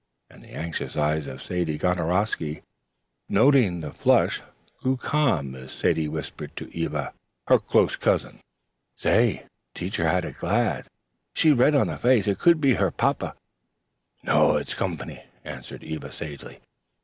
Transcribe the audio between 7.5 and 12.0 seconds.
close cousin: "Say, Teacher has a glad. She's red on the